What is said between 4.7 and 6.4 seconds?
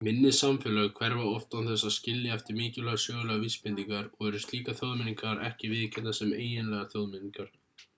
þjóðmenningar ekki viðurkenndar sem